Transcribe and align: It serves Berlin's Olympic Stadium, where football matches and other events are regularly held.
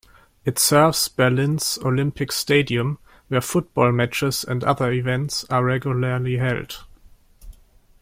It 0.45 0.57
serves 0.57 1.07
Berlin's 1.09 1.77
Olympic 1.85 2.31
Stadium, 2.31 2.97
where 3.27 3.39
football 3.39 3.91
matches 3.91 4.43
and 4.43 4.63
other 4.63 4.91
events 4.91 5.45
are 5.51 5.63
regularly 5.63 6.37
held. 6.37 6.85